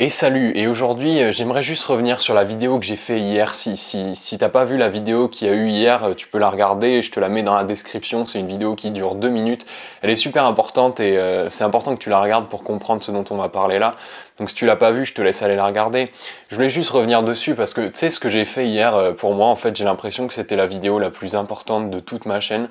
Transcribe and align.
Et 0.00 0.10
salut, 0.10 0.52
et 0.54 0.68
aujourd'hui 0.68 1.20
euh, 1.20 1.32
j'aimerais 1.32 1.64
juste 1.64 1.84
revenir 1.84 2.20
sur 2.20 2.32
la 2.32 2.44
vidéo 2.44 2.78
que 2.78 2.86
j'ai 2.86 2.94
fait 2.94 3.18
hier. 3.18 3.52
Si, 3.52 3.76
si, 3.76 4.14
si 4.14 4.38
t'as 4.38 4.48
pas 4.48 4.64
vu 4.64 4.76
la 4.76 4.88
vidéo 4.88 5.26
qu'il 5.26 5.48
y 5.48 5.50
a 5.50 5.54
eu 5.54 5.66
hier, 5.66 6.04
euh, 6.04 6.14
tu 6.14 6.28
peux 6.28 6.38
la 6.38 6.50
regarder, 6.50 7.02
je 7.02 7.10
te 7.10 7.18
la 7.18 7.28
mets 7.28 7.42
dans 7.42 7.56
la 7.56 7.64
description. 7.64 8.24
C'est 8.24 8.38
une 8.38 8.46
vidéo 8.46 8.76
qui 8.76 8.92
dure 8.92 9.16
deux 9.16 9.28
minutes. 9.28 9.66
Elle 10.00 10.10
est 10.10 10.14
super 10.14 10.44
importante 10.44 11.00
et 11.00 11.18
euh, 11.18 11.50
c'est 11.50 11.64
important 11.64 11.96
que 11.96 12.00
tu 12.00 12.10
la 12.10 12.20
regardes 12.20 12.46
pour 12.46 12.62
comprendre 12.62 13.02
ce 13.02 13.10
dont 13.10 13.24
on 13.30 13.36
va 13.38 13.48
parler 13.48 13.80
là. 13.80 13.96
Donc 14.38 14.50
si 14.50 14.54
tu 14.54 14.66
l'as 14.66 14.76
pas 14.76 14.92
vu, 14.92 15.04
je 15.04 15.14
te 15.14 15.20
laisse 15.20 15.42
aller 15.42 15.56
la 15.56 15.66
regarder. 15.66 16.12
Je 16.46 16.54
voulais 16.54 16.70
juste 16.70 16.90
revenir 16.90 17.24
dessus 17.24 17.56
parce 17.56 17.74
que 17.74 17.88
tu 17.88 17.94
sais 17.94 18.08
ce 18.08 18.20
que 18.20 18.28
j'ai 18.28 18.44
fait 18.44 18.68
hier, 18.68 19.16
pour 19.16 19.34
moi 19.34 19.48
en 19.48 19.56
fait 19.56 19.74
j'ai 19.74 19.84
l'impression 19.84 20.28
que 20.28 20.34
c'était 20.34 20.54
la 20.54 20.66
vidéo 20.66 21.00
la 21.00 21.10
plus 21.10 21.34
importante 21.34 21.90
de 21.90 21.98
toute 21.98 22.24
ma 22.24 22.38
chaîne. 22.38 22.68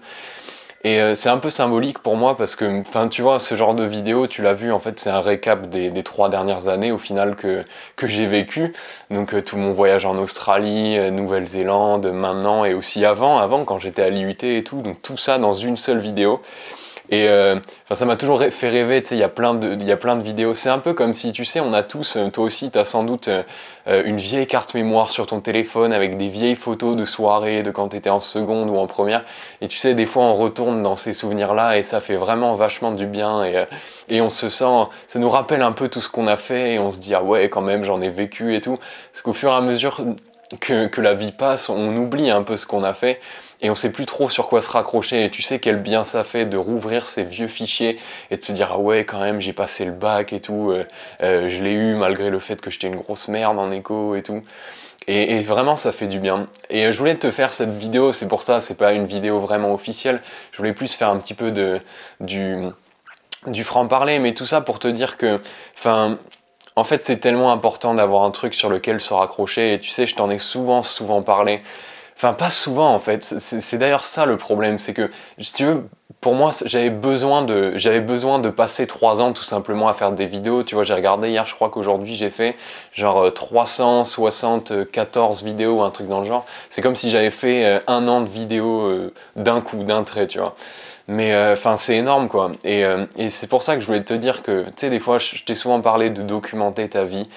Et 0.83 1.01
euh, 1.01 1.15
c'est 1.15 1.29
un 1.29 1.39
peu 1.39 1.49
symbolique 1.49 1.99
pour 1.99 2.15
moi 2.15 2.37
parce 2.37 2.55
que, 2.55 2.81
enfin, 2.81 3.07
tu 3.07 3.21
vois, 3.21 3.39
ce 3.39 3.55
genre 3.55 3.73
de 3.73 3.83
vidéo, 3.83 4.27
tu 4.27 4.41
l'as 4.43 4.53
vu, 4.53 4.71
en 4.71 4.79
fait, 4.79 4.99
c'est 4.99 5.09
un 5.09 5.21
récap 5.21 5.69
des, 5.69 5.91
trois 6.03 6.29
dernières 6.29 6.67
années 6.67 6.91
au 6.91 6.97
final 6.97 7.35
que, 7.35 7.65
que 7.95 8.07
j'ai 8.07 8.27
vécu. 8.27 8.73
Donc 9.09 9.33
euh, 9.33 9.41
tout 9.41 9.57
mon 9.57 9.73
voyage 9.73 10.05
en 10.05 10.17
Australie, 10.17 10.97
euh, 10.97 11.09
Nouvelle-Zélande, 11.09 12.11
maintenant 12.11 12.63
et 12.63 12.73
aussi 12.73 13.05
avant, 13.05 13.39
avant 13.39 13.65
quand 13.65 13.79
j'étais 13.79 14.03
à 14.03 14.09
l'IUT 14.09 14.37
et 14.43 14.63
tout. 14.63 14.81
Donc 14.81 15.01
tout 15.01 15.17
ça 15.17 15.39
dans 15.39 15.53
une 15.53 15.77
seule 15.77 15.99
vidéo. 15.99 16.41
Et 17.09 17.27
euh, 17.29 17.57
ça 17.91 18.05
m'a 18.05 18.17
toujours 18.17 18.43
fait 18.43 18.67
rêver, 18.67 19.01
tu 19.01 19.09
sais, 19.09 19.15
il 19.15 19.19
y, 19.19 19.23
a 19.23 19.29
plein 19.29 19.53
de, 19.53 20.21
vidéos. 20.21 20.55
C'est 20.55 20.69
un 20.69 20.79
peu 20.79 20.93
comme 20.93 21.13
si, 21.13 21.31
tu 21.31 21.45
sais, 21.45 21.59
on 21.59 21.73
a 21.73 21.83
tous, 21.83 22.17
euh, 22.17 22.29
toi 22.29 22.43
aussi, 22.43 22.69
tu 22.69 22.77
as 22.77 22.85
sans 22.85 23.03
doute 23.03 23.29
euh, 23.29 24.03
une 24.03 24.17
vieille 24.17 24.47
carte 24.47 24.73
mémoire 24.73 25.09
sur 25.09 25.25
ton 25.25 25.39
téléphone 25.39 25.93
avec 25.93 26.17
des 26.17 26.27
vieilles 26.27 26.55
photos 26.55 26.95
de 26.97 27.05
soirée, 27.05 27.63
de 27.63 27.71
quand 27.71 27.89
tu 27.89 27.97
étais 27.97 28.09
en 28.09 28.19
seconde 28.19 28.69
ou 28.69 28.75
en 28.75 28.87
première. 28.87 29.23
Et 29.61 29.67
tu 29.69 29.77
sais, 29.77 29.93
des 29.93 30.05
fois, 30.05 30.23
on 30.23 30.35
retourne 30.35 30.83
dans 30.83 30.97
ces 30.97 31.13
souvenirs-là 31.13 31.77
et 31.77 31.83
ça 31.83 32.01
fait 32.01 32.17
vraiment 32.17 32.55
vachement 32.55 32.91
du 32.91 33.05
bien. 33.05 33.45
Et, 33.45 33.65
et 34.09 34.21
on 34.21 34.29
se 34.29 34.49
sent, 34.49 34.87
ça 35.07 35.19
nous 35.19 35.29
rappelle 35.29 35.61
un 35.61 35.71
peu 35.71 35.87
tout 35.87 36.01
ce 36.01 36.09
qu'on 36.09 36.27
a 36.27 36.37
fait 36.37 36.73
et 36.73 36.79
on 36.79 36.91
se 36.91 36.99
dit, 36.99 37.15
ah 37.15 37.23
ouais, 37.23 37.49
quand 37.49 37.61
même, 37.61 37.83
j'en 37.83 38.01
ai 38.01 38.09
vécu 38.09 38.53
et 38.53 38.61
tout. 38.61 38.77
Parce 39.11 39.21
qu'au 39.21 39.33
fur 39.33 39.51
et 39.51 39.55
à 39.55 39.61
mesure 39.61 40.01
que, 40.59 41.01
la 41.01 41.13
vie 41.13 41.31
passe, 41.31 41.69
on 41.69 41.95
oublie 41.97 42.29
un 42.29 42.43
peu 42.43 42.55
ce 42.55 42.65
qu'on 42.65 42.83
a 42.83 42.93
fait 42.93 43.19
et 43.61 43.69
on 43.69 43.75
sait 43.75 43.91
plus 43.91 44.05
trop 44.05 44.29
sur 44.29 44.47
quoi 44.47 44.61
se 44.61 44.69
raccrocher 44.69 45.25
et 45.25 45.29
tu 45.29 45.41
sais 45.41 45.59
quel 45.59 45.77
bien 45.77 46.03
ça 46.03 46.23
fait 46.23 46.45
de 46.45 46.57
rouvrir 46.57 47.05
ces 47.05 47.23
vieux 47.23 47.47
fichiers 47.47 47.99
et 48.29 48.37
de 48.37 48.43
se 48.43 48.51
dire 48.51 48.69
ah 48.73 48.79
ouais 48.79 49.03
quand 49.03 49.19
même 49.19 49.41
j'ai 49.41 49.53
passé 49.53 49.83
le 49.85 49.91
bac 49.91 50.31
et 50.31 50.39
tout, 50.39 50.71
euh, 50.71 50.85
euh, 51.21 51.49
je 51.49 51.63
l'ai 51.63 51.71
eu 51.71 51.95
malgré 51.95 52.29
le 52.29 52.39
fait 52.39 52.61
que 52.61 52.69
j'étais 52.69 52.87
une 52.87 52.95
grosse 52.95 53.27
merde 53.27 53.57
en 53.57 53.71
écho 53.71 54.15
et 54.15 54.23
tout. 54.23 54.43
Et, 55.09 55.39
vraiment 55.39 55.77
ça 55.77 55.93
fait 55.93 56.07
du 56.07 56.19
bien. 56.19 56.47
Et 56.69 56.91
je 56.91 56.97
voulais 56.97 57.15
te 57.15 57.31
faire 57.31 57.53
cette 57.53 57.73
vidéo, 57.77 58.11
c'est 58.11 58.27
pour 58.27 58.41
ça, 58.41 58.59
c'est 58.59 58.75
pas 58.75 58.91
une 58.91 59.05
vidéo 59.05 59.39
vraiment 59.39 59.73
officielle, 59.73 60.21
je 60.51 60.57
voulais 60.57 60.73
plus 60.73 60.93
faire 60.93 61.07
un 61.07 61.17
petit 61.17 61.33
peu 61.33 61.51
de, 61.51 61.79
du, 62.19 62.57
du 63.45 63.63
franc-parler, 63.63 64.19
mais 64.19 64.33
tout 64.33 64.45
ça 64.45 64.59
pour 64.59 64.79
te 64.79 64.87
dire 64.89 65.15
que, 65.15 65.39
enfin, 65.77 66.17
en 66.77 66.85
fait 66.85 67.03
c'est 67.03 67.17
tellement 67.17 67.51
important 67.51 67.93
d'avoir 67.93 68.23
un 68.23 68.31
truc 68.31 68.53
sur 68.53 68.69
lequel 68.69 69.01
se 69.01 69.13
raccrocher, 69.13 69.73
et 69.73 69.77
tu 69.77 69.89
sais, 69.89 70.05
je 70.05 70.15
t'en 70.15 70.29
ai 70.29 70.37
souvent, 70.37 70.81
souvent 70.81 71.21
parlé, 71.21 71.59
Enfin, 72.17 72.33
pas 72.33 72.49
souvent 72.49 72.95
en 72.95 72.99
fait. 72.99 73.21
C'est 73.21 73.77
d'ailleurs 73.77 74.03
ça 74.03 74.25
le 74.25 74.37
problème, 74.37 74.79
c'est 74.79 74.93
que, 74.93 75.11
si 75.39 75.53
tu 75.53 75.65
veux, 75.65 75.83
pour 76.19 76.33
moi, 76.33 76.49
j'avais 76.65 76.89
besoin 76.89 77.43
de, 77.43 78.49
passer 78.49 78.87
trois 78.87 79.21
ans 79.21 79.33
tout 79.33 79.43
simplement 79.43 79.87
à 79.87 79.93
faire 79.93 80.11
des 80.11 80.25
vidéos. 80.25 80.63
Tu 80.63 80.73
vois, 80.73 80.83
j'ai 80.83 80.95
regardé 80.95 81.29
hier, 81.29 81.45
je 81.45 81.53
crois 81.53 81.69
qu'aujourd'hui 81.69 82.15
j'ai 82.15 82.31
fait 82.31 82.55
genre 82.91 83.31
374 83.31 84.71
euh, 84.71 85.45
vidéos, 85.45 85.83
un 85.83 85.91
truc 85.91 86.07
dans 86.07 86.21
le 86.21 86.25
genre. 86.25 86.47
C'est 86.71 86.81
comme 86.81 86.95
si 86.95 87.11
j'avais 87.11 87.29
fait 87.29 87.65
euh, 87.65 87.79
un 87.85 88.07
an 88.07 88.21
de 88.21 88.29
vidéos 88.29 88.87
euh, 88.87 89.13
d'un 89.35 89.61
coup, 89.61 89.83
d'un 89.83 90.03
trait, 90.03 90.25
tu 90.25 90.39
vois. 90.39 90.55
Mais 91.07 91.33
enfin, 91.51 91.77
c'est 91.77 91.95
énorme 91.95 92.27
quoi. 92.27 92.51
Et, 92.65 92.83
et 93.17 93.29
c'est 93.29 93.47
pour 93.47 93.63
ça 93.63 93.75
que 93.75 93.81
je 93.81 93.87
voulais 93.87 94.03
te 94.03 94.13
dire 94.13 94.43
que, 94.43 94.63
tu 94.65 94.71
sais, 94.75 94.89
des 94.89 94.99
fois, 94.99 95.19
je 95.19 95.41
t'ai 95.43 95.55
souvent 95.55 95.79
parlé 95.81 96.09
de 96.09 96.21
documenter 96.21 96.89
ta 96.89 97.05
vie 97.05 97.29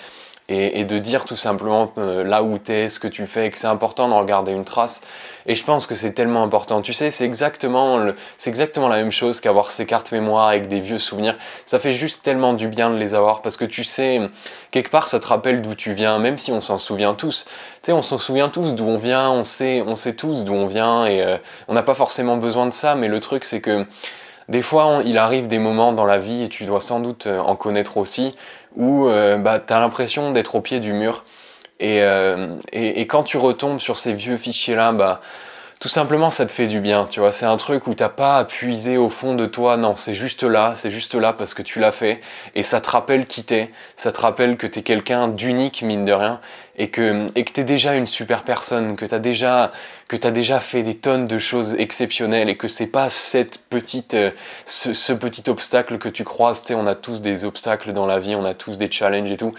et, 0.51 0.85
de 0.85 0.99
dire 0.99 1.25
tout 1.25 1.37
simplement 1.37 1.93
euh, 1.97 2.25
là 2.25 2.43
où 2.43 2.59
tu 2.59 2.73
es, 2.73 2.89
ce 2.89 2.99
que 2.99 3.07
tu 3.07 3.27
fais, 3.27 3.51
que 3.51 3.59
c'est 3.59 3.69
important 3.69 4.09
de 4.09 4.15
regarder 4.15 4.51
une 4.51 4.65
trace. 4.65 5.01
Et 5.47 5.55
je 5.55 5.65
pense 5.65 5.87
que 5.87 5.95
c'est 5.95 6.13
tellement 6.13 6.43
important. 6.43 6.83
Tu 6.83 6.93
sais, 6.93 7.11
c'est 7.11 7.25
exactement, 7.25 8.01
exactement 8.45 8.89
la 8.89 8.97
même 8.97 9.13
chose 9.13 9.41
qu'avoir 9.41 9.71
ces 9.71 9.87
cartes 9.87 10.11
mémoire 10.11 10.49
avec 10.49 10.67
des 10.67 10.81
vieux 10.81 10.99
souvenirs. 10.99 11.37
Ça 11.67 11.79
fait 11.79 11.93
juste 11.93 12.23
tellement 12.23 12.53
du 12.53 12.67
bien 12.67 12.91
de 12.91 12.97
les 12.97 13.15
avoir 13.15 13.43
parce 13.43 13.57
que 13.57 13.65
tu 13.65 13.85
sais, 13.85 14.21
quelque 14.73 14.91
part, 14.91 15.07
ça 15.07 15.21
te 15.21 15.27
rappelle 15.29 15.63
d'où 15.63 15.75
tu 15.75 15.93
viens, 15.93 16.19
même 16.19 16.37
si 16.37 16.51
on 16.51 16.61
s'en 16.61 16.79
souvient 16.79 17.15
tous. 17.15 17.45
Tu 17.45 17.53
sais, 17.83 17.93
on 17.93 18.03
s'en 18.03 18.19
souvient 18.19 18.49
tous 18.49 18.75
d'où 18.75 18.85
on 18.85 18.97
vient, 18.97 19.31
on 19.31 19.45
sait, 19.45 19.83
on 19.87 19.95
sait 19.95 20.15
tous 20.15 20.43
d'où 20.43 20.53
on 20.53 20.67
vient 20.67 21.07
et 21.07 21.23
euh, 21.23 21.37
on 21.69 21.75
n'a 21.75 21.83
pas 21.83 21.95
forcément 21.95 22.37
besoin 22.37 22.67
de 22.67 22.73
ça, 22.73 22.97
mais 22.97 23.07
le 23.07 23.21
truc, 23.21 23.45
c'est 23.45 23.61
que 23.61 23.87
des 24.51 24.63
fois, 24.63 25.01
il 25.05 25.17
arrive 25.17 25.47
des 25.47 25.61
moments 25.61 25.93
dans 25.93 26.05
la 26.05 26.19
vie, 26.19 26.43
et 26.43 26.49
tu 26.49 26.65
dois 26.65 26.81
sans 26.81 26.99
doute 26.99 27.29
euh, 27.29 27.39
en 27.39 27.55
connaître 27.55 27.97
aussi, 27.97 28.35
où 28.77 29.09
euh, 29.09 29.39
bah, 29.39 29.61
tu 29.61 29.73
as 29.73 29.79
l'impression 29.79 30.33
d'être 30.33 30.57
au 30.57 30.61
pied 30.61 30.81
du 30.81 30.93
mur. 30.93 31.25
Euh, 31.81 32.57
et, 32.73 33.01
et, 33.01 33.07
quand 33.07 33.23
tu 33.23 33.39
retombes 33.39 33.79
sur 33.79 33.97
ces 33.97 34.13
vieux 34.13 34.37
fichiers-là, 34.37 34.93
bah, 34.93 35.21
tout 35.81 35.89
simplement 35.89 36.29
ça 36.29 36.45
te 36.45 36.53
fait 36.53 36.67
du 36.67 36.81
bien, 36.81 37.07
tu 37.09 37.21
vois, 37.21 37.33
c'est 37.33 37.47
un 37.47 37.57
truc 37.57 37.87
où 37.87 37.95
t'as 37.95 38.11
pas 38.11 38.37
à 38.37 38.45
puiser 38.45 38.99
au 38.99 39.09
fond 39.09 39.35
de 39.35 39.47
toi, 39.47 39.79
non, 39.79 39.97
c'est 39.97 40.13
juste 40.13 40.43
là, 40.43 40.75
c'est 40.75 40.91
juste 40.91 41.15
là 41.15 41.33
parce 41.33 41.55
que 41.55 41.63
tu 41.63 41.81
l'as 41.81 41.91
fait, 41.91 42.21
et 42.55 42.63
ça 42.63 42.83
te 42.83 42.91
rappelle 42.91 43.25
qui 43.25 43.45
t'es, 43.45 43.71
ça 43.97 44.13
te 44.13 44.21
rappelle 44.21 44.59
que 44.59 44.67
t'es 44.67 44.83
quelqu'un 44.83 45.29
d'unique, 45.29 45.81
mine 45.81 46.05
de 46.05 46.13
rien, 46.13 46.41
et 46.81 46.89
que, 46.89 47.29
et 47.35 47.45
que 47.45 47.53
t'es 47.53 47.63
déjà 47.63 47.95
une 47.95 48.07
super 48.07 48.43
personne, 48.43 48.97
que 48.97 49.05
t'as 49.05 49.19
déjà, 49.19 49.71
que 50.09 50.17
as 50.27 50.31
déjà 50.31 50.61
fait 50.61 50.83
des 50.83 50.95
tonnes 50.95 51.27
de 51.27 51.39
choses 51.39 51.75
exceptionnelles, 51.77 52.49
et 52.49 52.57
que 52.57 52.69
c'est 52.69 52.87
pas 52.87 53.11
cette 53.11 53.59
petite, 53.59 54.15
euh, 54.15 54.31
ce, 54.65 55.13
petit 55.13 55.51
obstacle 55.51 55.99
que 55.99 56.09
tu 56.09 56.25
croises, 56.25 56.65
tu 56.65 56.75
on 56.75 56.87
a 56.87 56.95
tous 56.95 57.21
des 57.21 57.45
obstacles 57.45 57.93
dans 57.93 58.07
la 58.07 58.19
vie, 58.19 58.35
on 58.35 58.47
a 58.47 58.55
tous 58.55 58.79
des 58.79 58.91
challenges 58.91 59.31
et 59.31 59.37
tout, 59.37 59.53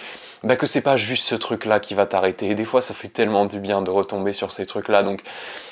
bah 0.44 0.56
que 0.56 0.66
c'est 0.66 0.82
pas 0.82 0.98
juste 0.98 1.28
ce 1.28 1.36
truc-là 1.36 1.80
qui 1.80 1.94
va 1.94 2.08
t'arrêter, 2.08 2.50
et 2.50 2.56
des 2.56 2.66
fois 2.66 2.82
ça 2.82 2.96
fait 2.96 3.10
tellement 3.10 3.46
du 3.46 3.60
bien 3.60 3.84
de 3.84 3.92
retomber 3.92 4.34
sur 4.34 4.52
ces 4.52 4.66
trucs-là, 4.66 5.04
donc 5.04 5.22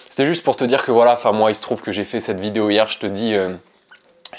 c'était 0.07 0.27
juste 0.27 0.43
pour 0.43 0.55
te 0.55 0.63
dire 0.63 0.83
que 0.83 0.91
voilà, 0.91 1.13
enfin 1.13 1.31
moi 1.31 1.49
il 1.49 1.55
se 1.55 1.63
trouve 1.63 1.81
que 1.81 1.91
j'ai 1.91 2.05
fait 2.05 2.19
cette 2.19 2.39
vidéo 2.39 2.69
hier, 2.69 2.88
je 2.89 2.99
te 2.99 3.07
dis, 3.07 3.33
euh, 3.33 3.55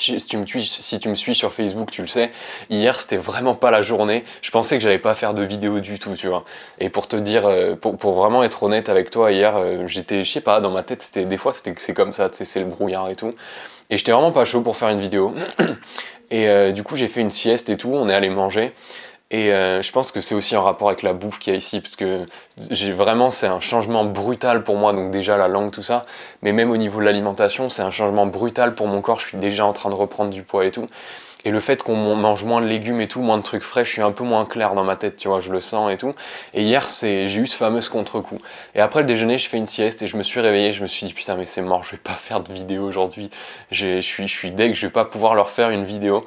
si, 0.00 0.26
tu 0.26 0.36
me 0.36 1.14
suis, 1.14 1.34
sur 1.34 1.52
Facebook, 1.52 1.90
tu 1.90 2.02
le 2.02 2.06
sais, 2.06 2.30
hier 2.68 2.98
c'était 2.98 3.16
vraiment 3.16 3.54
pas 3.54 3.70
la 3.70 3.82
journée, 3.82 4.24
je 4.42 4.50
pensais 4.50 4.76
que 4.76 4.82
j'allais 4.82 4.98
pas 4.98 5.14
faire 5.14 5.34
de 5.34 5.42
vidéo 5.42 5.80
du 5.80 5.98
tout, 5.98 6.14
tu 6.14 6.28
vois. 6.28 6.44
Et 6.78 6.88
pour 6.90 7.06
te 7.08 7.16
dire, 7.16 7.46
euh, 7.46 7.76
pour, 7.76 7.96
vraiment 7.96 8.42
être 8.42 8.62
honnête 8.62 8.88
avec 8.88 9.10
toi, 9.10 9.32
hier 9.32 9.56
euh, 9.56 9.86
j'étais, 9.86 10.24
je 10.24 10.30
sais 10.30 10.40
pas, 10.40 10.60
dans 10.60 10.70
ma 10.70 10.82
tête, 10.82 11.02
c'était 11.02 11.24
des 11.24 11.36
fois 11.36 11.52
c'était 11.54 11.74
c'est 11.76 11.94
comme 11.94 12.12
ça, 12.12 12.28
tu 12.28 12.44
c'est 12.44 12.60
le 12.60 12.66
brouillard 12.66 13.08
et 13.10 13.16
tout. 13.16 13.34
Et 13.90 13.96
j'étais 13.96 14.12
vraiment 14.12 14.32
pas 14.32 14.44
chaud 14.44 14.62
pour 14.62 14.76
faire 14.76 14.88
une 14.88 15.00
vidéo. 15.00 15.34
Et 16.32 16.72
du 16.72 16.84
coup 16.84 16.94
j'ai 16.94 17.08
fait 17.08 17.20
une 17.20 17.32
sieste 17.32 17.70
et 17.70 17.76
tout, 17.76 17.90
on 17.92 18.08
est 18.08 18.14
allé 18.14 18.30
manger. 18.30 18.72
Et 19.30 19.52
euh, 19.52 19.80
je 19.80 19.92
pense 19.92 20.10
que 20.10 20.20
c'est 20.20 20.34
aussi 20.34 20.56
en 20.56 20.64
rapport 20.64 20.88
avec 20.88 21.02
la 21.02 21.12
bouffe 21.12 21.38
qu'il 21.38 21.52
y 21.52 21.54
a 21.54 21.58
ici, 21.58 21.80
parce 21.80 21.94
que 21.94 22.26
j'ai 22.70 22.92
vraiment, 22.92 23.30
c'est 23.30 23.46
un 23.46 23.60
changement 23.60 24.04
brutal 24.04 24.64
pour 24.64 24.76
moi, 24.76 24.92
donc 24.92 25.12
déjà 25.12 25.36
la 25.36 25.46
langue, 25.46 25.70
tout 25.70 25.82
ça, 25.82 26.04
mais 26.42 26.52
même 26.52 26.70
au 26.70 26.76
niveau 26.76 26.98
de 26.98 27.04
l'alimentation, 27.04 27.68
c'est 27.68 27.82
un 27.82 27.92
changement 27.92 28.26
brutal 28.26 28.74
pour 28.74 28.88
mon 28.88 29.00
corps, 29.02 29.20
je 29.20 29.28
suis 29.28 29.38
déjà 29.38 29.64
en 29.64 29.72
train 29.72 29.88
de 29.88 29.94
reprendre 29.94 30.30
du 30.30 30.42
poids 30.42 30.66
et 30.66 30.72
tout. 30.72 30.88
Et 31.44 31.50
le 31.50 31.60
fait 31.60 31.82
qu'on 31.82 31.96
mange 31.96 32.44
moins 32.44 32.60
de 32.60 32.66
légumes 32.66 33.00
et 33.00 33.08
tout, 33.08 33.22
moins 33.22 33.38
de 33.38 33.42
trucs 33.42 33.62
frais, 33.62 33.84
je 33.84 33.90
suis 33.90 34.02
un 34.02 34.12
peu 34.12 34.24
moins 34.24 34.44
clair 34.44 34.74
dans 34.74 34.84
ma 34.84 34.96
tête, 34.96 35.16
tu 35.16 35.28
vois, 35.28 35.40
je 35.40 35.50
le 35.52 35.60
sens 35.60 35.90
et 35.90 35.96
tout. 35.96 36.14
Et 36.52 36.62
hier, 36.62 36.86
j'ai 37.00 37.24
eu 37.24 37.46
ce 37.46 37.56
fameux 37.56 37.80
contre-coup. 37.80 38.40
Et 38.74 38.80
après 38.80 39.00
le 39.00 39.06
déjeuner, 39.06 39.38
je 39.38 39.48
fais 39.48 39.56
une 39.56 39.66
sieste 39.66 40.02
et 40.02 40.06
je 40.06 40.16
me 40.18 40.22
suis 40.22 40.40
réveillé, 40.40 40.72
je 40.72 40.82
me 40.82 40.86
suis 40.86 41.06
dit, 41.06 41.14
putain, 41.14 41.36
mais 41.36 41.46
c'est 41.46 41.62
mort, 41.62 41.82
je 41.82 41.92
vais 41.92 41.96
pas 41.96 42.12
faire 42.12 42.40
de 42.40 42.52
vidéo 42.52 42.84
aujourd'hui. 42.84 43.30
Je 43.70 44.00
suis, 44.02 44.28
je 44.28 44.36
suis 44.36 44.50
deg, 44.50 44.74
je 44.74 44.86
vais 44.86 44.92
pas 44.92 45.06
pouvoir 45.06 45.34
leur 45.34 45.50
faire 45.50 45.70
une 45.70 45.84
vidéo. 45.84 46.26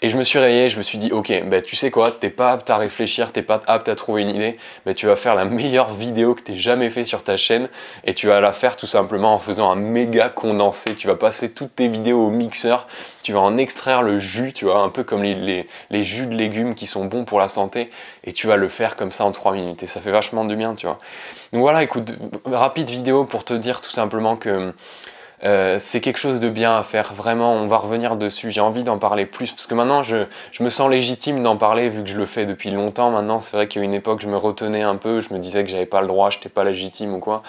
Et 0.00 0.08
je 0.08 0.16
me 0.16 0.22
suis 0.22 0.38
réveillé, 0.38 0.68
je 0.68 0.78
me 0.78 0.84
suis 0.84 0.96
dit, 0.96 1.10
ok, 1.10 1.32
bah, 1.46 1.60
tu 1.60 1.74
sais 1.74 1.90
quoi, 1.90 2.12
t'es 2.12 2.30
pas 2.30 2.52
apte 2.52 2.70
à 2.70 2.76
réfléchir, 2.76 3.32
t'es 3.32 3.42
pas 3.42 3.60
apte 3.66 3.88
à 3.88 3.96
trouver 3.96 4.22
une 4.22 4.30
idée, 4.30 4.52
bah, 4.86 4.94
tu 4.94 5.06
vas 5.06 5.16
faire 5.16 5.34
la 5.34 5.44
meilleure 5.44 5.92
vidéo 5.92 6.36
que 6.36 6.42
t'aies 6.42 6.56
jamais 6.56 6.88
fait 6.88 7.02
sur 7.02 7.24
ta 7.24 7.36
chaîne 7.36 7.68
et 8.04 8.14
tu 8.14 8.28
vas 8.28 8.40
la 8.40 8.52
faire 8.52 8.76
tout 8.76 8.86
simplement 8.86 9.34
en 9.34 9.40
faisant 9.40 9.72
un 9.72 9.74
méga 9.74 10.28
condensé. 10.28 10.94
Tu 10.94 11.08
vas 11.08 11.16
passer 11.16 11.50
toutes 11.50 11.74
tes 11.74 11.88
vidéos 11.88 12.26
au 12.26 12.30
mixeur, 12.30 12.86
tu 13.24 13.32
vas 13.32 13.40
en 13.40 13.56
extraire 13.56 14.02
le 14.02 14.20
jus, 14.20 14.52
tu 14.52 14.66
vois, 14.66 14.82
un 14.82 14.88
peu 14.88 15.02
comme 15.02 15.24
les, 15.24 15.66
les, 15.90 16.04
jus 16.04 16.28
de 16.28 16.36
légumes 16.36 16.76
qui 16.76 16.86
sont 16.86 17.04
bons 17.04 17.24
pour 17.24 17.40
la 17.40 17.48
santé 17.48 17.90
et 18.22 18.32
tu 18.32 18.46
vas 18.46 18.56
le 18.56 18.68
faire 18.68 18.94
comme 18.94 19.10
ça 19.10 19.24
en 19.24 19.32
3 19.32 19.52
minutes 19.52 19.82
et 19.82 19.86
ça 19.86 20.00
fait 20.00 20.12
vachement 20.12 20.44
du 20.44 20.54
bien, 20.54 20.76
tu 20.76 20.86
vois. 20.86 20.98
Donc 21.52 21.62
voilà, 21.62 21.82
écoute, 21.82 22.12
rapide 22.44 22.88
vidéo 22.88 23.24
pour 23.24 23.42
te 23.44 23.54
dire 23.54 23.80
tout 23.80 23.90
simplement 23.90 24.36
que 24.36 24.72
euh, 25.44 25.78
c'est 25.78 26.00
quelque 26.00 26.16
chose 26.16 26.40
de 26.40 26.48
bien 26.48 26.76
à 26.76 26.82
faire, 26.82 27.14
vraiment, 27.14 27.54
on 27.54 27.66
va 27.66 27.76
revenir 27.78 28.16
dessus, 28.16 28.50
j'ai 28.50 28.60
envie 28.60 28.82
d'en 28.82 28.98
parler 28.98 29.24
plus, 29.24 29.52
parce 29.52 29.66
que 29.66 29.74
maintenant 29.74 30.02
je, 30.02 30.24
me 30.60 30.68
sens 30.68 30.90
légitime 30.90 31.42
d'en 31.42 31.56
parler 31.56 31.88
vu 31.88 32.02
que 32.02 32.08
je 32.10 32.16
le 32.16 32.26
fais 32.26 32.44
depuis 32.44 32.70
longtemps. 32.70 33.10
Maintenant, 33.10 33.40
c'est 33.40 33.56
vrai 33.56 33.68
qu'il 33.68 33.80
y 33.80 33.82
a 33.82 33.86
une 33.86 33.94
époque 33.94 34.20
je 34.20 34.28
me 34.28 34.36
retenais 34.36 34.82
un 34.82 34.96
peu, 34.96 35.20
je 35.20 35.32
me 35.32 35.38
disais 35.38 35.62
que 35.62 35.70
j'avais 35.70 35.86
pas 35.86 36.00
le 36.00 36.08
droit, 36.08 36.30
j'étais 36.30 36.48
pas 36.48 36.64
légitime 36.64 37.14
ou 37.14 37.18
quoi, 37.18 37.42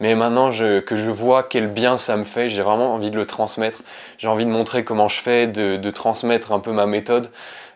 mais 0.00 0.14
maintenant 0.14 0.50
que 0.50 0.96
je 0.96 1.10
vois 1.10 1.42
quel 1.42 1.68
bien 1.68 1.96
ça 1.96 2.16
me 2.16 2.24
fait, 2.24 2.48
j'ai 2.48 2.62
vraiment 2.62 2.94
envie 2.94 3.10
de 3.10 3.16
le 3.16 3.26
transmettre, 3.26 3.82
j'ai 4.18 4.28
envie 4.28 4.46
de 4.46 4.50
montrer 4.50 4.84
comment 4.84 5.08
je 5.08 5.20
fais, 5.20 5.46
de 5.46 5.90
transmettre 5.90 6.52
un 6.52 6.60
peu 6.60 6.72
ma 6.72 6.86
méthode, 6.86 7.30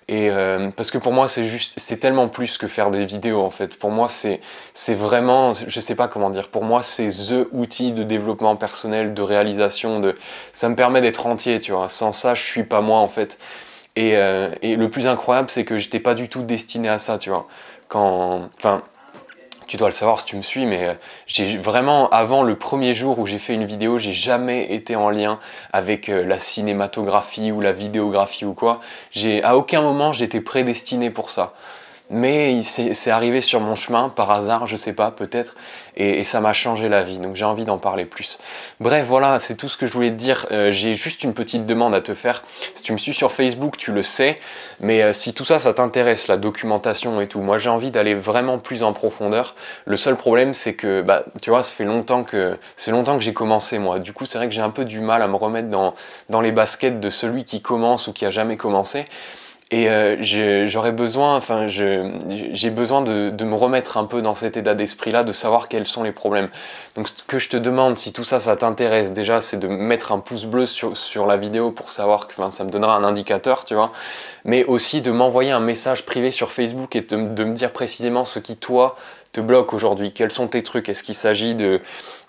et 0.08 0.30
euh, 0.30 0.70
parce 0.74 0.90
que 0.90 0.96
pour 0.96 1.12
moi, 1.12 1.28
c'est 1.28 1.44
juste, 1.44 1.74
c'est 1.78 1.98
tellement 1.98 2.28
plus 2.28 2.56
que 2.56 2.66
faire 2.66 2.90
des 2.90 3.04
vidéos 3.04 3.42
en 3.42 3.50
fait. 3.50 3.78
Pour 3.78 3.90
moi, 3.90 4.08
c'est, 4.08 4.40
c'est 4.72 4.94
vraiment, 4.94 5.52
je 5.54 5.80
sais 5.80 5.94
pas 5.94 6.08
comment 6.08 6.30
dire. 6.30 6.48
Pour 6.48 6.64
moi, 6.64 6.82
c'est 6.82 7.08
the 7.08 7.46
outil 7.52 7.92
de 7.92 8.02
développement 8.02 8.56
personnel, 8.56 9.12
de 9.12 9.22
réalisation. 9.22 10.00
De, 10.00 10.16
ça 10.54 10.70
me 10.70 10.76
permet 10.76 11.02
d'être 11.02 11.26
entier, 11.26 11.58
tu 11.60 11.72
vois. 11.72 11.90
Sans 11.90 12.12
ça, 12.12 12.34
je 12.34 12.42
suis 12.42 12.64
pas 12.64 12.80
moi 12.80 13.00
en 13.00 13.08
fait. 13.08 13.38
Et, 13.96 14.16
euh, 14.16 14.50
et 14.62 14.76
le 14.76 14.90
plus 14.90 15.06
incroyable, 15.06 15.50
c'est 15.50 15.64
que 15.64 15.76
j'étais 15.76 16.00
pas 16.00 16.14
du 16.14 16.28
tout 16.28 16.42
destiné 16.42 16.88
à 16.88 16.98
ça, 16.98 17.18
tu 17.18 17.30
vois. 17.30 17.46
Quand, 17.88 18.48
enfin, 18.56 18.82
tu 19.68 19.76
dois 19.76 19.88
le 19.88 19.92
savoir 19.92 20.18
si 20.18 20.24
tu 20.24 20.36
me 20.36 20.42
suis, 20.42 20.66
mais 20.66 20.84
euh, 20.84 20.94
j'ai 21.26 21.56
vraiment, 21.56 22.08
avant 22.08 22.42
le 22.42 22.56
premier 22.56 22.94
jour 22.94 23.18
où 23.18 23.26
j'ai 23.26 23.38
fait 23.38 23.54
une 23.54 23.64
vidéo, 23.64 23.98
j'ai 23.98 24.12
jamais 24.12 24.72
été 24.72 24.96
en 24.96 25.10
lien 25.10 25.38
avec 25.72 26.08
euh, 26.08 26.24
la 26.24 26.38
cinématographie 26.38 27.52
ou 27.52 27.60
la 27.60 27.72
vidéographie 27.72 28.46
ou 28.46 28.54
quoi. 28.54 28.80
J'ai, 29.12 29.42
à 29.44 29.56
aucun 29.56 29.82
moment 29.82 30.12
j'étais 30.12 30.40
prédestiné 30.40 31.10
pour 31.10 31.30
ça 31.30 31.54
mais 32.10 32.62
c'est 32.62 33.10
arrivé 33.10 33.40
sur 33.40 33.60
mon 33.60 33.74
chemin 33.74 34.08
par 34.08 34.30
hasard, 34.30 34.66
je 34.66 34.76
sais 34.76 34.92
pas, 34.92 35.10
peut-être, 35.10 35.54
et, 35.96 36.24
ça 36.24 36.40
m'a 36.40 36.52
changé 36.52 36.88
la 36.88 37.02
vie, 37.02 37.18
donc 37.18 37.36
j'ai 37.36 37.44
envie 37.44 37.64
d'en 37.64 37.78
parler 37.78 38.04
plus. 38.04 38.38
Bref, 38.80 39.04
voilà, 39.06 39.40
c'est 39.40 39.56
tout 39.56 39.68
ce 39.68 39.76
que 39.76 39.86
je 39.86 39.92
voulais 39.92 40.10
te 40.10 40.16
dire. 40.16 40.46
Euh, 40.50 40.70
j'ai 40.70 40.94
juste 40.94 41.24
une 41.24 41.34
petite 41.34 41.66
demande 41.66 41.94
à 41.94 42.00
te 42.00 42.14
faire. 42.14 42.42
Si 42.74 42.82
tu 42.82 42.92
me 42.92 42.98
suis 42.98 43.12
sur 43.12 43.32
Facebook, 43.32 43.76
tu 43.76 43.92
le 43.92 44.02
sais, 44.02 44.38
mais 44.80 45.02
euh, 45.02 45.12
si 45.12 45.34
tout 45.34 45.44
ça, 45.44 45.58
ça 45.58 45.72
t'intéresse, 45.74 46.28
la 46.28 46.36
documentation 46.36 47.20
et 47.20 47.26
tout, 47.26 47.40
moi 47.40 47.58
j'ai 47.58 47.70
envie 47.70 47.90
d'aller 47.90 48.14
vraiment 48.14 48.58
plus 48.58 48.82
en 48.82 48.92
profondeur. 48.92 49.54
Le 49.84 49.96
seul 49.96 50.16
problème, 50.16 50.54
c'est 50.54 50.74
que, 50.74 51.02
bah, 51.02 51.24
tu 51.42 51.50
vois, 51.50 51.62
ça 51.62 51.72
fait 51.72 51.84
longtemps 51.84 52.24
que 52.24 52.56
c'est 52.76 52.90
longtemps 52.90 53.18
que 53.18 53.24
j'ai 53.24 53.34
commencé 53.34 53.78
moi. 53.78 53.98
Du 53.98 54.12
coup, 54.12 54.24
c'est 54.24 54.38
vrai 54.38 54.48
que 54.48 54.54
j'ai 54.54 54.62
un 54.62 54.70
peu 54.70 54.84
du 54.84 55.00
mal 55.00 55.20
à 55.20 55.28
me 55.28 55.36
remettre 55.36 55.68
dans, 55.68 55.94
dans 56.28 56.40
les 56.40 56.52
baskets 56.52 57.00
de 57.00 57.10
celui 57.10 57.44
qui 57.44 57.60
commence 57.60 58.06
ou 58.06 58.12
qui 58.12 58.24
a 58.24 58.30
jamais 58.30 58.56
commencé. 58.56 59.04
Et 59.70 59.90
euh, 59.90 60.16
j'aurais 60.66 60.92
besoin, 60.92 61.36
enfin, 61.36 61.66
j'ai 61.66 62.70
besoin 62.70 63.02
de, 63.02 63.44
me 63.44 63.54
remettre 63.54 63.98
un 63.98 64.04
peu 64.04 64.22
dans 64.22 64.34
cet 64.34 64.56
état 64.56 64.74
d'esprit-là, 64.74 65.24
de 65.24 65.32
savoir 65.32 65.68
quels 65.68 65.86
sont 65.86 66.02
les 66.02 66.12
problèmes. 66.12 66.48
Donc, 66.96 67.08
ce 67.08 67.22
que 67.26 67.38
je 67.38 67.50
te 67.50 67.56
demande, 67.58 67.98
si 67.98 68.14
tout 68.14 68.24
ça, 68.24 68.40
ça 68.40 68.56
t'intéresse, 68.56 69.12
déjà, 69.12 69.42
c'est 69.42 69.58
de 69.58 69.68
mettre 69.68 70.12
un 70.12 70.20
pouce 70.20 70.46
bleu 70.46 70.64
sur, 70.64 70.96
sur 70.96 71.26
la 71.26 71.36
vidéo 71.36 71.70
pour 71.70 71.90
savoir 71.90 72.28
que 72.28 72.34
ça 72.50 72.64
me 72.64 72.70
donnera 72.70 72.96
un 72.96 73.04
indicateur, 73.04 73.66
tu 73.66 73.74
vois. 73.74 73.92
Mais 74.46 74.64
aussi 74.64 75.02
de 75.02 75.10
m'envoyer 75.10 75.50
un 75.50 75.60
message 75.60 76.06
privé 76.06 76.30
sur 76.30 76.50
Facebook 76.50 76.96
et 76.96 77.02
de, 77.02 77.16
me 77.16 77.52
dire 77.52 77.70
précisément 77.70 78.24
ce 78.24 78.38
qui, 78.38 78.56
toi, 78.56 78.96
te 79.32 79.40
bloque 79.40 79.72
aujourd'hui. 79.74 80.12
Quels 80.12 80.30
sont 80.32 80.48
tes 80.48 80.62
trucs? 80.62 80.88
Est-ce 80.88 81.02
qu'il 81.02 81.14
s'agit 81.14 81.54
de, 81.54 81.80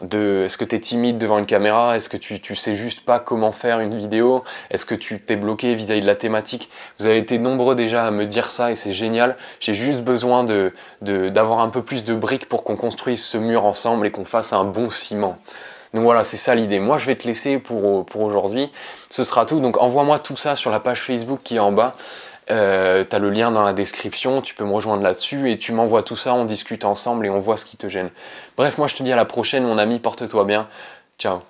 de 0.01 0.44
est-ce 0.45 0.57
que 0.57 0.65
tu 0.65 0.75
es 0.75 0.80
timide 0.80 1.18
devant 1.18 1.39
une 1.39 1.45
caméra? 1.45 1.95
Est-ce 1.95 2.09
que 2.09 2.18
tu, 2.18 2.39
tu 2.39 2.56
sais 2.56 2.74
juste 2.74 3.01
pas 3.01 3.19
comment 3.19 3.51
faire 3.51 3.80
une 3.80 3.95
vidéo? 3.97 4.44
Est-ce 4.69 4.85
que 4.85 4.95
tu 4.95 5.19
t'es 5.19 5.35
bloqué 5.35 5.74
vis-à-vis 5.75 6.01
de 6.01 6.07
la 6.07 6.15
thématique? 6.15 6.69
Vous 7.00 7.06
avez 7.06 7.25
nombreux 7.38 7.76
déjà 7.76 8.06
à 8.06 8.12
me 8.12 8.26
dire 8.26 8.52
ça 8.52 8.72
et 8.72 8.76
c'est 8.76 8.92
génial. 8.92 9.38
J'ai 9.60 9.74
juste 9.74 10.02
besoin 10.02 10.44
de, 10.44 10.74
d'avoir 11.02 11.60
un 11.60 11.70
peu 11.70 11.81
plus 11.81 12.04
de 12.04 12.16
briques 12.16 12.50
pour 12.50 12.64
qu'on 12.64 12.76
construise 12.76 13.24
ce 13.24 13.38
mur 13.38 13.66
ensemble 13.66 14.08
et 14.08 14.12
qu'on 14.12 14.26
fasse 14.26 14.54
un 14.54 14.64
bon 14.64 14.90
ciment. 14.90 15.38
Donc 15.94 16.04
voilà, 16.04 16.24
c'est 16.24 16.38
ça 16.38 16.54
l'idée. 16.56 16.80
Moi, 16.80 16.98
je 16.98 17.08
vais 17.08 17.16
te 17.16 17.28
laisser 17.28 17.58
pour, 17.58 18.06
pour 18.06 18.22
aujourd'hui. 18.22 18.72
Ce 19.10 19.24
sera 19.24 19.46
tout. 19.46 19.60
Donc 19.60 19.78
envoie-moi 19.81 20.20
tout 20.20 20.36
ça 20.36 20.56
sur 20.56 20.72
la 20.72 20.80
page 20.80 21.02
Facebook 21.02 21.40
qui 21.44 21.56
est 21.56 21.60
en 21.60 21.72
bas. 21.72 21.96
Euh, 22.52 23.04
tu 23.08 23.16
as 23.16 23.20
le 23.20 23.30
lien 23.30 23.52
dans 23.52 23.64
la 23.64 23.74
description, 23.74 24.42
tu 24.42 24.56
peux 24.56 24.66
me 24.66 24.74
rejoindre 24.74 25.04
là-dessus 25.04 25.52
et 25.52 25.58
tu 25.58 25.72
m'envoies 25.72 26.02
tout 26.02 26.16
ça, 26.16 26.34
on 26.34 26.46
discute 26.46 26.84
ensemble 26.84 27.28
et 27.28 27.30
on 27.30 27.40
voit 27.40 27.58
ce 27.58 27.66
qui 27.66 27.78
te 27.78 27.88
gêne. 27.88 28.10
Bref, 28.58 28.78
moi 28.80 28.88
je 28.88 28.96
te 28.96 29.04
dis 29.04 29.12
à 29.12 29.16
la 29.16 29.26
prochaine 29.26 29.64
mon 29.64 29.78
ami, 29.78 30.00
porte-toi 30.00 30.46
bien. 30.46 30.68
Ciao 31.20 31.42